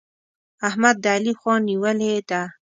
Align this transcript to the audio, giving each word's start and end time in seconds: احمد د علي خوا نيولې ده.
احمد 0.67 0.95
د 1.03 1.05
علي 1.15 1.33
خوا 1.39 1.55
نيولې 1.67 2.13
ده. 2.29 2.41